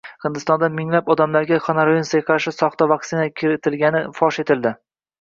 Hindistonda 0.27 0.69
minglab 0.77 1.11
odamlarga 1.15 1.59
koronavirusga 1.67 2.23
qarshi 2.31 2.57
soxta 2.57 2.91
vaksina 2.97 3.31
kiritilgani 3.39 4.07
fosh 4.21 4.45
qilindi 4.53 4.79